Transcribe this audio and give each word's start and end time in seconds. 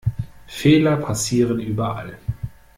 Fehler 0.47 0.95
passieren 0.97 1.59
überall. 1.59 2.17